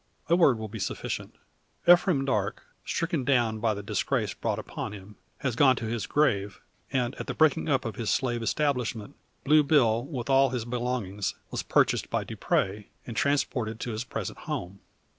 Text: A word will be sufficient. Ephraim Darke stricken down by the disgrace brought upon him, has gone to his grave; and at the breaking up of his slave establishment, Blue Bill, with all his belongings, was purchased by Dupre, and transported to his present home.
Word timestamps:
A 0.29 0.35
word 0.35 0.57
will 0.57 0.67
be 0.67 0.79
sufficient. 0.79 1.35
Ephraim 1.87 2.25
Darke 2.25 2.63
stricken 2.83 3.23
down 3.23 3.59
by 3.59 3.75
the 3.75 3.83
disgrace 3.83 4.33
brought 4.33 4.57
upon 4.57 4.93
him, 4.93 5.15
has 5.37 5.55
gone 5.55 5.75
to 5.75 5.85
his 5.85 6.07
grave; 6.07 6.59
and 6.91 7.13
at 7.19 7.27
the 7.27 7.35
breaking 7.35 7.69
up 7.69 7.85
of 7.85 7.97
his 7.97 8.09
slave 8.09 8.41
establishment, 8.41 9.15
Blue 9.43 9.61
Bill, 9.61 10.03
with 10.03 10.27
all 10.27 10.49
his 10.49 10.65
belongings, 10.65 11.35
was 11.51 11.61
purchased 11.61 12.09
by 12.09 12.23
Dupre, 12.23 12.85
and 13.05 13.15
transported 13.15 13.79
to 13.81 13.91
his 13.91 14.03
present 14.03 14.39
home. 14.49 14.79